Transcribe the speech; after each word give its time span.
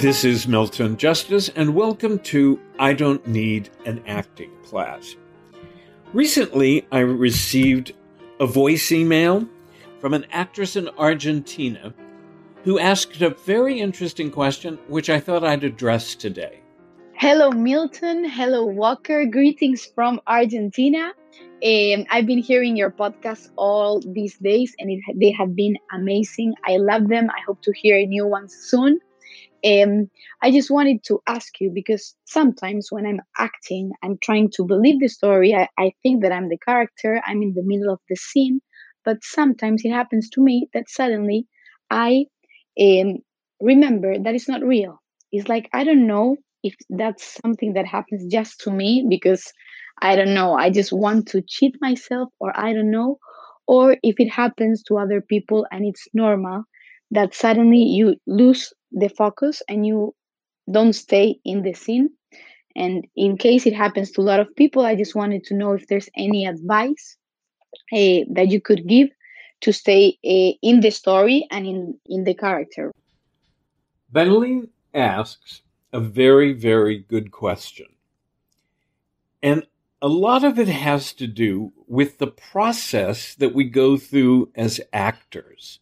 This 0.00 0.24
is 0.24 0.48
Milton 0.48 0.96
Justice, 0.96 1.50
and 1.56 1.74
welcome 1.74 2.20
to 2.20 2.58
I 2.78 2.94
Don't 2.94 3.26
Need 3.26 3.68
an 3.84 4.02
Acting 4.06 4.50
Class. 4.64 5.14
Recently, 6.14 6.86
I 6.90 7.00
received 7.00 7.92
a 8.40 8.46
voice 8.46 8.92
email 8.92 9.46
from 10.00 10.14
an 10.14 10.24
actress 10.30 10.74
in 10.74 10.88
Argentina 10.96 11.92
who 12.64 12.78
asked 12.78 13.20
a 13.20 13.28
very 13.44 13.78
interesting 13.78 14.30
question, 14.30 14.78
which 14.88 15.10
I 15.10 15.20
thought 15.20 15.44
I'd 15.44 15.64
address 15.64 16.14
today. 16.14 16.62
Hello, 17.12 17.50
Milton. 17.50 18.24
Hello, 18.24 18.64
Walker. 18.64 19.26
Greetings 19.26 19.84
from 19.84 20.18
Argentina. 20.26 21.12
Um, 21.62 22.06
I've 22.10 22.24
been 22.24 22.38
hearing 22.38 22.74
your 22.74 22.90
podcast 22.90 23.50
all 23.56 24.00
these 24.00 24.38
days, 24.38 24.74
and 24.78 24.90
it, 24.90 25.00
they 25.16 25.32
have 25.32 25.54
been 25.54 25.76
amazing. 25.92 26.54
I 26.64 26.78
love 26.78 27.08
them. 27.08 27.28
I 27.28 27.40
hope 27.46 27.60
to 27.64 27.72
hear 27.74 27.98
a 27.98 28.06
new 28.06 28.26
ones 28.26 28.56
soon. 28.56 28.98
Um, 29.64 30.10
I 30.42 30.50
just 30.50 30.70
wanted 30.70 31.02
to 31.04 31.20
ask 31.26 31.60
you 31.60 31.70
because 31.74 32.14
sometimes 32.24 32.88
when 32.90 33.06
I'm 33.06 33.20
acting, 33.38 33.92
I'm 34.02 34.18
trying 34.22 34.50
to 34.56 34.64
believe 34.64 35.00
the 35.00 35.08
story. 35.08 35.54
I, 35.54 35.68
I 35.78 35.92
think 36.02 36.22
that 36.22 36.32
I'm 36.32 36.48
the 36.48 36.58
character, 36.58 37.20
I'm 37.26 37.42
in 37.42 37.54
the 37.54 37.62
middle 37.64 37.92
of 37.92 38.00
the 38.08 38.16
scene, 38.16 38.60
but 39.04 39.18
sometimes 39.22 39.82
it 39.84 39.90
happens 39.90 40.30
to 40.30 40.42
me 40.42 40.68
that 40.74 40.88
suddenly 40.88 41.46
I 41.90 42.26
um, 42.80 43.18
remember 43.60 44.18
that 44.18 44.34
it's 44.34 44.48
not 44.48 44.62
real. 44.62 45.00
It's 45.32 45.48
like 45.48 45.68
I 45.72 45.84
don't 45.84 46.06
know 46.06 46.36
if 46.62 46.74
that's 46.90 47.38
something 47.44 47.74
that 47.74 47.86
happens 47.86 48.24
just 48.32 48.60
to 48.60 48.70
me 48.70 49.06
because 49.08 49.52
I 50.02 50.16
don't 50.16 50.34
know, 50.34 50.54
I 50.54 50.70
just 50.70 50.92
want 50.92 51.28
to 51.28 51.42
cheat 51.46 51.76
myself, 51.80 52.30
or 52.40 52.58
I 52.58 52.72
don't 52.72 52.90
know, 52.90 53.18
or 53.66 53.96
if 54.02 54.16
it 54.18 54.30
happens 54.30 54.82
to 54.84 54.98
other 54.98 55.20
people 55.20 55.66
and 55.70 55.84
it's 55.84 56.06
normal 56.14 56.64
that 57.10 57.34
suddenly 57.34 57.78
you 57.82 58.16
lose 58.26 58.72
the 58.92 59.08
focus 59.08 59.62
and 59.68 59.86
you 59.86 60.14
don't 60.70 60.92
stay 60.92 61.38
in 61.44 61.62
the 61.62 61.72
scene. 61.72 62.10
And 62.76 63.06
in 63.16 63.36
case 63.36 63.66
it 63.66 63.74
happens 63.74 64.12
to 64.12 64.20
a 64.20 64.22
lot 64.22 64.40
of 64.40 64.54
people, 64.56 64.84
I 64.84 64.94
just 64.94 65.14
wanted 65.14 65.44
to 65.44 65.54
know 65.54 65.72
if 65.72 65.86
there's 65.88 66.08
any 66.16 66.46
advice 66.46 67.16
uh, 67.92 68.24
that 68.32 68.48
you 68.48 68.60
could 68.60 68.86
give 68.86 69.08
to 69.62 69.72
stay 69.72 70.16
uh, 70.24 70.56
in 70.62 70.80
the 70.80 70.90
story 70.90 71.46
and 71.50 71.66
in, 71.66 71.98
in 72.06 72.24
the 72.24 72.34
character. 72.34 72.92
Beneline 74.12 74.68
asks 74.94 75.62
a 75.92 76.00
very, 76.00 76.52
very 76.52 76.98
good 76.98 77.30
question. 77.30 77.86
And 79.42 79.66
a 80.02 80.08
lot 80.08 80.44
of 80.44 80.58
it 80.58 80.68
has 80.68 81.12
to 81.14 81.26
do 81.26 81.72
with 81.86 82.18
the 82.18 82.26
process 82.26 83.34
that 83.34 83.54
we 83.54 83.64
go 83.64 83.96
through 83.96 84.50
as 84.54 84.80
actors. 84.92 85.79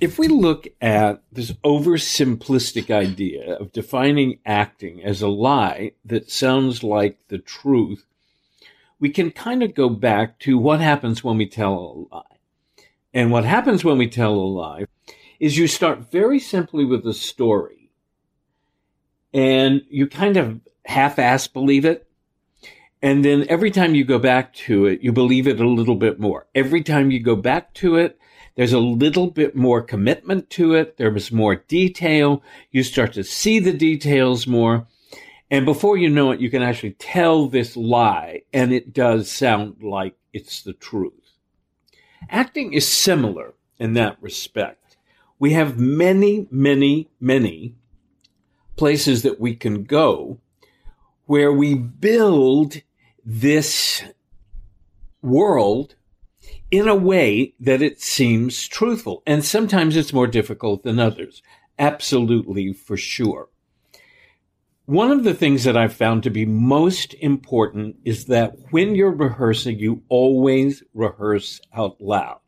If 0.00 0.18
we 0.18 0.28
look 0.28 0.66
at 0.80 1.22
this 1.30 1.52
oversimplistic 1.64 2.90
idea 2.90 3.54
of 3.54 3.72
defining 3.72 4.38
acting 4.44 5.02
as 5.02 5.22
a 5.22 5.28
lie 5.28 5.92
that 6.04 6.30
sounds 6.30 6.82
like 6.82 7.18
the 7.28 7.38
truth, 7.38 8.04
we 8.98 9.10
can 9.10 9.30
kind 9.30 9.62
of 9.62 9.74
go 9.74 9.88
back 9.88 10.38
to 10.40 10.58
what 10.58 10.80
happens 10.80 11.22
when 11.22 11.38
we 11.38 11.46
tell 11.46 11.74
a 12.10 12.14
lie. 12.14 12.22
And 13.14 13.30
what 13.30 13.44
happens 13.44 13.84
when 13.84 13.98
we 13.98 14.08
tell 14.08 14.34
a 14.34 14.34
lie 14.34 14.86
is 15.38 15.58
you 15.58 15.66
start 15.68 16.10
very 16.10 16.38
simply 16.38 16.84
with 16.84 17.06
a 17.06 17.14
story 17.14 17.90
and 19.32 19.82
you 19.88 20.06
kind 20.06 20.36
of 20.36 20.60
half 20.84 21.18
ass 21.18 21.46
believe 21.46 21.84
it 21.84 22.08
and 23.02 23.24
then 23.24 23.44
every 23.48 23.72
time 23.72 23.96
you 23.96 24.04
go 24.04 24.20
back 24.20 24.54
to 24.54 24.86
it, 24.86 25.02
you 25.02 25.12
believe 25.12 25.48
it 25.48 25.60
a 25.60 25.68
little 25.68 25.96
bit 25.96 26.20
more. 26.20 26.46
Every 26.54 26.84
time 26.84 27.10
you 27.10 27.18
go 27.18 27.34
back 27.34 27.74
to 27.74 27.96
it, 27.96 28.16
there's 28.54 28.72
a 28.72 28.78
little 28.78 29.28
bit 29.28 29.56
more 29.56 29.82
commitment 29.82 30.50
to 30.50 30.74
it. 30.74 30.96
There's 30.96 31.32
more 31.32 31.56
detail. 31.56 32.42
You 32.70 32.82
start 32.82 33.14
to 33.14 33.24
see 33.24 33.58
the 33.58 33.72
details 33.72 34.46
more. 34.46 34.86
And 35.50 35.64
before 35.64 35.96
you 35.96 36.08
know 36.08 36.30
it, 36.30 36.40
you 36.40 36.50
can 36.50 36.62
actually 36.62 36.92
tell 36.92 37.46
this 37.46 37.76
lie, 37.76 38.42
and 38.52 38.72
it 38.72 38.92
does 38.92 39.30
sound 39.30 39.82
like 39.82 40.16
it's 40.32 40.62
the 40.62 40.72
truth. 40.72 41.12
Acting 42.30 42.72
is 42.72 42.86
similar 42.86 43.54
in 43.78 43.94
that 43.94 44.16
respect. 44.20 44.96
We 45.38 45.52
have 45.52 45.78
many, 45.78 46.46
many, 46.50 47.10
many 47.20 47.74
places 48.76 49.22
that 49.22 49.40
we 49.40 49.54
can 49.54 49.84
go 49.84 50.38
where 51.26 51.52
we 51.52 51.74
build 51.74 52.80
this 53.24 54.02
world 55.20 55.94
in 56.72 56.88
a 56.88 56.94
way 56.96 57.52
that 57.60 57.82
it 57.82 58.00
seems 58.00 58.66
truthful. 58.66 59.22
And 59.26 59.44
sometimes 59.44 59.94
it's 59.94 60.14
more 60.14 60.26
difficult 60.26 60.82
than 60.82 60.98
others. 60.98 61.42
Absolutely, 61.78 62.72
for 62.72 62.96
sure. 62.96 63.50
One 64.86 65.10
of 65.10 65.22
the 65.22 65.34
things 65.34 65.64
that 65.64 65.76
I've 65.76 65.92
found 65.92 66.22
to 66.22 66.30
be 66.30 66.46
most 66.46 67.14
important 67.20 67.96
is 68.04 68.24
that 68.24 68.56
when 68.70 68.94
you're 68.94 69.14
rehearsing, 69.14 69.78
you 69.78 70.02
always 70.08 70.82
rehearse 70.94 71.60
out 71.74 72.00
loud. 72.00 72.40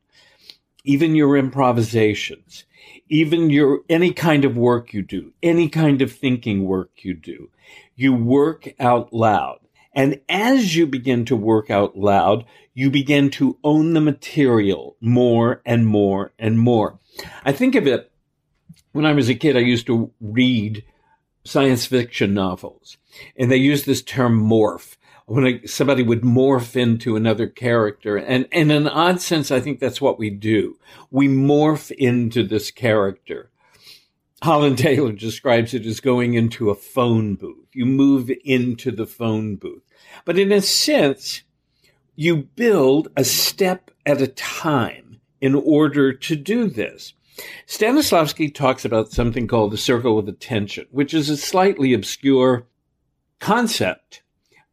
Even 0.85 1.15
your 1.15 1.37
improvisations, 1.37 2.65
even 3.09 3.51
your, 3.51 3.81
any 3.91 4.13
kind 4.13 4.45
of 4.45 4.57
work 4.57 4.95
you 4.95 5.03
do, 5.03 5.33
any 5.43 5.69
kind 5.69 6.01
of 6.01 6.11
thinking 6.11 6.65
work 6.65 6.91
you 7.05 7.15
do, 7.15 7.51
you 7.95 8.15
work 8.15 8.69
out 8.81 9.13
loud. 9.13 9.59
And 9.95 10.21
as 10.29 10.75
you 10.75 10.87
begin 10.87 11.25
to 11.27 11.37
work 11.37 11.71
out 11.71 11.97
loud, 11.97 12.45
you 12.75 12.91
begin 12.91 13.31
to 13.31 13.59
own 13.63 13.93
the 13.93 14.01
material 14.01 14.97
more 15.01 15.63
and 15.65 15.87
more 15.87 16.33
and 16.39 16.59
more. 16.59 16.99
I 17.45 17.53
think 17.53 17.75
of 17.75 17.87
it 17.87 18.11
when 18.95 19.05
I 19.05 19.13
was 19.13 19.29
a 19.29 19.35
kid, 19.35 19.57
I 19.57 19.61
used 19.61 19.87
to 19.87 20.13
read 20.21 20.85
science 21.45 21.85
fiction 21.85 22.33
novels, 22.33 22.97
and 23.37 23.51
they 23.51 23.57
used 23.57 23.87
this 23.87 24.03
term 24.03 24.41
morph. 24.41 24.97
When 25.27 25.67
somebody 25.67 26.03
would 26.03 26.21
morph 26.21 26.77
into 26.77 27.17
another 27.17 27.47
character. 27.47 28.19
And 28.19 28.47
in 28.53 28.71
an 28.71 28.87
odd 28.87 29.23
sense, 29.23 29.51
I 29.51 29.59
think 29.59 29.81
that's 29.81 30.01
what 30.01 30.19
we 30.19 30.29
do. 30.29 30.79
We 31.11 31.29
morph 31.29 31.91
into 31.91 32.43
this 32.43 32.71
character. 32.71 33.51
Holland 34.45 34.77
Taylor 34.77 35.13
describes 35.13 35.73
it 35.73 35.87
as 35.87 36.01
going 36.01 36.35
into 36.35 36.69
a 36.69 36.75
phone 36.75 37.35
booth. 37.35 37.69
You 37.73 37.87
move 37.87 38.31
into 38.45 38.91
the 38.91 39.07
phone 39.07 39.57
booth. 39.57 39.83
But 40.27 40.39
in 40.39 40.53
a 40.53 40.61
sense, 40.61 41.43
you 42.15 42.37
build 42.37 43.09
a 43.17 43.25
step 43.25 43.91
at 44.05 44.21
a 44.21 44.29
time 44.29 45.21
in 45.41 45.55
order 45.55 46.13
to 46.13 46.37
do 46.37 46.69
this. 46.69 47.15
Stanislavski 47.67 48.55
talks 48.55 48.85
about 48.85 49.11
something 49.11 49.49
called 49.49 49.73
the 49.73 49.79
circle 49.79 50.19
of 50.19 50.29
attention, 50.29 50.89
which 50.91 51.15
is 51.15 51.31
a 51.31 51.39
slightly 51.39 51.95
obscure 51.95 52.67
concept, 53.41 54.23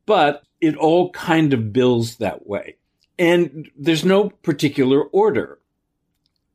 but 0.06 0.44
it 0.60 0.76
all 0.76 1.12
kind 1.12 1.54
of 1.54 1.72
builds 1.72 2.18
that 2.18 2.46
way. 2.46 2.76
And 3.18 3.70
there's 3.78 4.04
no 4.04 4.32
particular 4.32 5.02
order. 5.02 5.60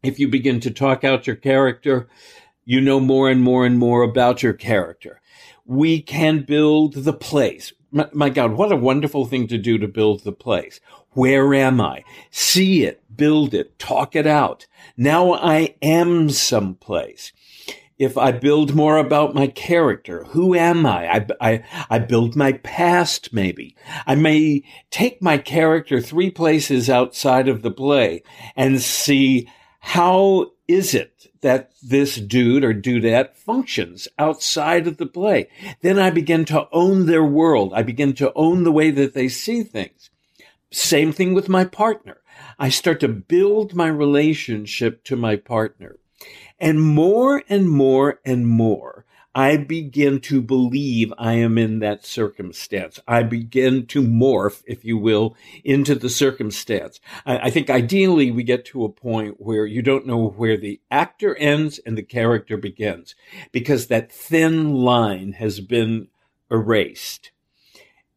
If 0.03 0.21
you 0.21 0.29
begin 0.29 0.61
to 0.61 0.71
talk 0.71 1.03
out 1.03 1.27
your 1.27 1.37
character, 1.37 2.09
you 2.67 2.83
know 2.83 3.01
more 3.01 3.31
and 3.31 3.43
more 3.43 3.65
and 3.65 3.79
more 3.79 4.03
about 4.03 4.43
your 4.43 4.53
character. 4.53 5.23
We 5.65 6.03
can 6.03 6.43
build 6.43 6.93
the 6.93 7.15
place 7.15 7.73
my, 7.97 8.09
my 8.13 8.29
God, 8.29 8.53
what 8.53 8.73
a 8.73 8.77
wonderful 8.77 9.25
thing 9.27 9.47
to 9.49 9.59
do 9.59 9.79
to 9.79 9.89
build 9.89 10.23
the 10.23 10.33
place. 10.33 10.81
Where 11.13 11.55
am 11.55 11.81
I? 11.81 12.05
See 12.31 12.85
it, 12.85 13.03
build 13.17 13.55
it, 13.55 13.79
talk 13.79 14.15
it 14.15 14.27
out. 14.27 14.67
Now 14.97 15.33
I 15.33 15.77
am 15.81 16.31
someplace. 16.31 17.33
If 17.99 18.19
I 18.19 18.33
build 18.33 18.75
more 18.75 18.99
about 18.99 19.35
my 19.35 19.47
character, 19.47 20.25
who 20.25 20.55
am 20.55 20.85
I? 20.85 21.11
I, 21.11 21.27
I, 21.41 21.65
I 21.89 21.99
build 21.99 22.37
my 22.37 22.53
past, 22.53 23.33
maybe. 23.33 23.75
I 24.07 24.15
may 24.15 24.65
take 24.91 25.23
my 25.23 25.39
character 25.39 26.03
three 26.03 26.31
places 26.31 26.91
outside 26.91 27.49
of 27.49 27.63
the 27.63 27.71
play 27.71 28.23
and 28.55 28.83
see 28.83 29.49
how 29.87 30.51
is 30.67 30.95
it 30.95 31.29
that 31.43 31.71
this 31.81 32.17
dude 32.17 32.65
or 32.65 32.75
dudette 32.75 33.37
functions 33.37 34.09
outside 34.19 34.89
of 34.89 34.97
the 34.97 35.07
play? 35.07 35.49
Then 35.81 35.97
I 35.97 36.11
begin 36.11 36.45
to 36.47 36.67
own 36.73 37.07
their 37.07 37.25
world. 37.25 37.73
I 37.73 37.85
begin 37.85 38.13
to 38.15 38.33
own 38.35 38.65
the 38.65 38.73
way 38.73 38.91
that 38.91 39.15
they 39.15 39.29
see 39.29 39.63
things. 39.63 40.11
Same 40.73 41.13
thing 41.13 41.35
with 41.35 41.49
my 41.49 41.65
partner. 41.65 42.19
I 42.59 42.69
start 42.69 42.99
to 43.01 43.09
build 43.09 43.77
my 43.77 43.87
relationship 43.87 45.05
to 45.05 45.15
my 45.15 45.37
partner. 45.37 46.01
And 46.59 46.83
more 46.83 47.45
and 47.49 47.71
more 47.71 48.19
and 48.25 48.45
more, 48.49 49.07
I 49.37 49.59
begin 49.59 50.21
to 50.21 50.41
believe 50.41 51.13
I 51.19 51.35
am 51.35 51.59
in 51.59 51.81
that 51.81 52.07
circumstance. 52.07 52.99
I 53.07 53.23
begin 53.23 53.85
to 53.89 54.01
morph, 54.01 54.63
if 54.67 54.83
you 54.83 54.97
will, 54.97 55.37
into 55.63 55.95
the 55.95 56.09
circumstance. 56.09 57.01
I, 57.27 57.39
I, 57.39 57.51
think 57.51 57.69
ideally 57.69 58.31
we 58.31 58.45
get 58.45 58.65
to 58.67 58.87
a 58.87 58.89
point 58.89 59.39
where 59.39 59.67
you 59.67 59.83
don't 59.83 60.07
know 60.07 60.31
where 60.31 60.57
the 60.57 60.81
actor 60.91 61.37
ends 61.37 61.79
and 61.85 61.99
the 61.99 62.03
character 62.03 62.57
begins 62.57 63.15
because 63.53 63.89
that 63.89 64.11
thin 64.11 64.73
line 64.73 65.33
has 65.33 65.61
been 65.61 66.09
erased. 66.51 67.31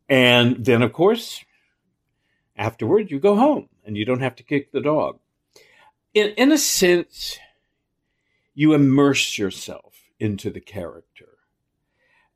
And 0.07 0.63
then, 0.63 0.81
of 0.81 0.94
course, 0.94 1.44
afterward, 2.56 3.12
you 3.12 3.19
go 3.19 3.36
home 3.36 3.68
and 3.83 3.98
you 3.98 4.06
don't 4.06 4.22
have 4.22 4.38
to 4.38 4.44
kick 4.44 4.72
the 4.72 4.80
dog. 4.80 5.19
In, 6.13 6.30
in 6.38 6.54
a 6.54 6.57
sense, 6.57 7.38
you 8.56 8.72
immerse 8.72 9.38
yourself 9.38 9.88
into 10.19 10.50
the 10.50 10.62
character. 10.62 11.27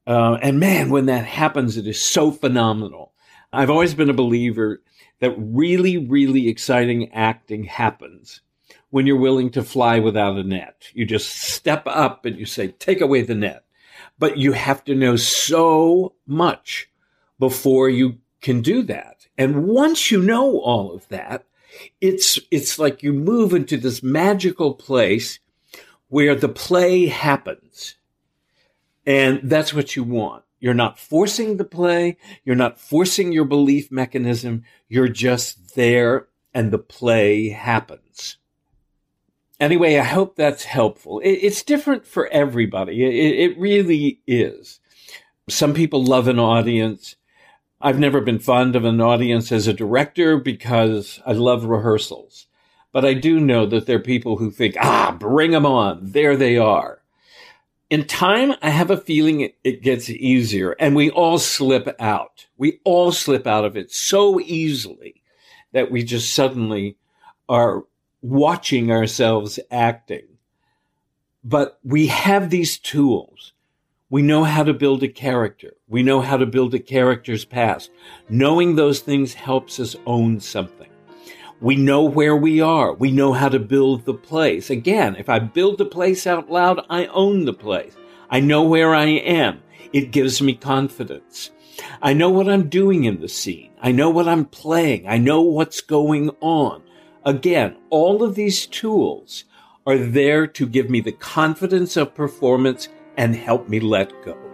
Uh, 0.06 0.38
and 0.42 0.60
man, 0.60 0.90
when 0.90 1.06
that 1.06 1.26
happens, 1.26 1.78
it 1.78 1.88
is 1.88 2.02
so 2.02 2.32
phenomenal. 2.32 3.14
I've 3.52 3.70
always 3.70 3.94
been 3.94 4.10
a 4.10 4.14
believer 4.14 4.82
that 5.20 5.36
really, 5.38 5.98
really 5.98 6.50
exciting 6.50 7.14
acting 7.14 7.64
happens 7.64 8.42
when 8.90 9.08
you're 9.08 9.18
willing 9.18 9.50
to 9.52 9.64
fly 9.64 10.00
without 10.00 10.38
a 10.38 10.44
net. 10.44 10.90
You 10.94 11.06
just 11.06 11.30
step 11.30 11.84
up 11.86 12.26
and 12.26 12.38
you 12.38 12.46
say, 12.46 12.68
take 12.68 13.00
away 13.00 13.22
the 13.22 13.36
net. 13.36 13.64
But 14.20 14.38
you 14.38 14.52
have 14.52 14.84
to 14.86 14.96
know 14.96 15.16
so 15.16 16.14
much 16.28 16.90
before 17.40 17.90
you 17.90 18.20
can 18.42 18.62
do 18.62 18.84
that. 18.84 19.28
And 19.38 19.66
once 19.66 20.12
you 20.12 20.22
know 20.22 20.60
all 20.60 20.94
of 20.94 21.08
that, 21.08 21.46
it's, 22.02 22.38
it's 22.52 22.78
like 22.78 23.02
you 23.02 23.14
move 23.14 23.54
into 23.54 23.78
this 23.78 24.04
magical 24.04 24.76
place 24.76 25.40
where 26.14 26.36
the 26.36 26.48
play 26.48 27.08
happens. 27.08 27.96
And 29.04 29.40
that's 29.50 29.74
what 29.74 29.96
you 29.96 30.04
want. 30.04 30.44
You're 30.60 30.76
not 30.76 31.00
forcing 31.00 31.58
the 31.58 31.66
play. 31.66 32.18
You're 32.46 32.56
not 32.56 32.80
forcing 32.80 33.32
your 33.32 33.46
belief 33.46 33.92
mechanism. 33.92 34.64
You're 34.88 35.08
just 35.08 35.74
there 35.74 36.28
and 36.54 36.70
the 36.70 36.78
play 36.78 37.50
happens. 37.50 38.38
Anyway, 39.60 39.98
I 39.98 40.04
hope 40.04 40.36
that's 40.36 40.66
helpful. 40.66 41.20
It's 41.24 41.64
different 41.64 42.06
for 42.06 42.28
everybody. 42.28 43.04
It 43.04 43.58
really 43.58 44.22
is. 44.28 44.80
Some 45.50 45.74
people 45.74 46.04
love 46.04 46.28
an 46.28 46.38
audience. 46.38 47.16
I've 47.82 47.98
never 47.98 48.22
been 48.22 48.38
fond 48.38 48.76
of 48.76 48.86
an 48.86 49.02
audience 49.02 49.52
as 49.52 49.66
a 49.66 49.74
director 49.74 50.38
because 50.38 51.20
I 51.26 51.32
love 51.32 51.66
rehearsals. 51.66 52.46
But 52.94 53.04
I 53.04 53.16
do 53.16 53.40
know 53.40 53.66
that 53.66 53.88
there 53.88 53.98
are 53.98 54.02
people 54.02 54.38
who 54.38 54.52
think, 54.52 54.76
ah, 54.80 55.14
bring 55.20 55.52
them 55.52 55.66
on. 55.66 56.12
There 56.12 56.38
they 56.38 56.58
are. 56.58 57.02
In 57.90 58.06
time, 58.06 58.54
I 58.62 58.70
have 58.70 58.92
a 58.92 58.98
feeling 58.98 59.52
it, 59.64 59.82
gets 59.82 60.10
easier 60.10 60.72
and 60.80 60.96
we 60.96 61.10
all 61.10 61.40
slip 61.40 61.94
out. 62.00 62.48
We 62.56 62.80
all 62.86 63.12
slip 63.12 63.46
out 63.46 63.66
of 63.66 63.76
it 63.76 63.92
so 63.92 64.40
easily 64.40 65.22
that 65.74 65.92
we 65.92 66.04
just 66.04 66.34
suddenly 66.34 66.98
are 67.50 67.84
watching 68.22 68.92
ourselves 68.92 69.60
acting. 69.70 70.28
But 71.44 71.80
we 71.84 72.08
have 72.08 72.50
these 72.50 72.78
tools. 72.78 73.54
We 74.10 74.22
know 74.22 74.44
how 74.44 74.64
to 74.64 74.74
build 74.74 75.02
a 75.02 75.08
character. 75.08 75.74
We 75.88 76.04
know 76.04 76.22
how 76.22 76.38
to 76.38 76.46
build 76.46 76.76
a 76.76 76.80
character's 76.80 77.44
past. 77.44 77.90
Knowing 78.30 78.76
those 78.76 79.00
things 79.00 79.34
helps 79.34 79.80
us 79.80 79.96
own 80.06 80.40
something. 80.40 80.93
We 81.64 81.78
know 81.78 82.04
where 82.04 82.36
we 82.36 82.60
are. 82.60 82.92
We 82.92 83.10
know 83.10 83.32
how 83.32 83.48
to 83.48 83.58
build 83.58 84.04
the 84.04 84.14
place. 84.14 84.70
Again, 84.70 85.16
if 85.16 85.30
I 85.30 85.40
build 85.40 85.78
the 85.78 85.86
place 85.86 86.28
out 86.28 86.52
loud, 86.52 86.86
I 86.90 87.06
own 87.06 87.46
the 87.46 87.54
place. 87.54 87.96
I 88.30 88.42
know 88.42 88.64
where 88.64 88.94
I 88.94 89.06
am. 89.06 89.64
It 89.94 90.12
gives 90.12 90.42
me 90.42 90.56
confidence. 90.56 91.52
I 92.02 92.12
know 92.12 92.30
what 92.30 92.50
I'm 92.50 92.68
doing 92.68 93.06
in 93.06 93.22
the 93.22 93.30
scene. 93.30 93.72
I 93.82 93.94
know 93.94 94.10
what 94.10 94.28
I'm 94.28 94.44
playing. 94.44 95.08
I 95.08 95.18
know 95.18 95.40
what's 95.40 95.80
going 95.80 96.32
on. 96.42 96.84
Again, 97.24 97.78
all 97.90 98.24
of 98.24 98.36
these 98.36 98.68
tools 98.68 99.46
are 99.88 99.98
there 99.98 100.46
to 100.48 100.68
give 100.68 100.90
me 100.90 101.00
the 101.00 101.14
confidence 101.14 101.96
of 101.96 102.14
performance 102.14 102.90
and 103.16 103.38
help 103.38 103.70
me 103.70 103.80
let 103.80 104.12
go. 104.26 104.53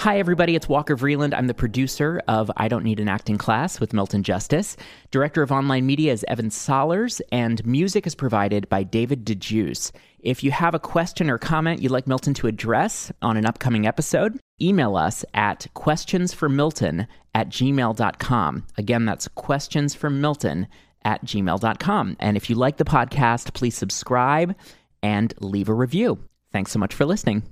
Hi, 0.00 0.18
everybody. 0.18 0.54
It's 0.54 0.66
Walker 0.66 0.96
Vreeland. 0.96 1.34
I'm 1.34 1.46
the 1.46 1.52
producer 1.52 2.22
of 2.26 2.50
I 2.56 2.68
Don't 2.68 2.84
Need 2.84 3.00
an 3.00 3.08
Acting 3.10 3.36
Class 3.36 3.80
with 3.80 3.92
Milton 3.92 4.22
Justice. 4.22 4.78
Director 5.10 5.42
of 5.42 5.52
online 5.52 5.84
media 5.84 6.10
is 6.10 6.24
Evan 6.26 6.48
Solers, 6.48 7.20
and 7.30 7.62
music 7.66 8.06
is 8.06 8.14
provided 8.14 8.66
by 8.70 8.82
David 8.82 9.26
DeJuice. 9.26 9.92
If 10.20 10.42
you 10.42 10.52
have 10.52 10.74
a 10.74 10.78
question 10.78 11.28
or 11.28 11.36
comment 11.36 11.82
you'd 11.82 11.92
like 11.92 12.06
Milton 12.06 12.32
to 12.32 12.46
address 12.46 13.12
on 13.20 13.36
an 13.36 13.44
upcoming 13.44 13.86
episode, 13.86 14.40
email 14.58 14.96
us 14.96 15.22
at 15.34 15.66
questionsformilton 15.76 17.06
at 17.34 17.50
gmail.com. 17.50 18.66
Again, 18.78 19.04
that's 19.04 19.28
questionsformilton 19.28 20.66
at 21.04 21.24
gmail.com. 21.26 22.16
And 22.18 22.36
if 22.38 22.48
you 22.48 22.56
like 22.56 22.78
the 22.78 22.84
podcast, 22.84 23.52
please 23.52 23.76
subscribe 23.76 24.56
and 25.02 25.34
leave 25.40 25.68
a 25.68 25.74
review. 25.74 26.20
Thanks 26.54 26.72
so 26.72 26.78
much 26.78 26.94
for 26.94 27.04
listening. 27.04 27.42